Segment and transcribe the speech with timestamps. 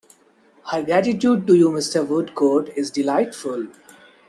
[0.71, 2.03] Her gratitude to you, Mr.
[2.03, 3.67] Woodcourt, is delightful.